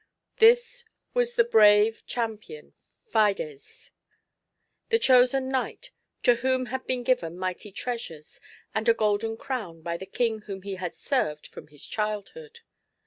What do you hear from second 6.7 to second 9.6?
had been given mighty treasures and a golden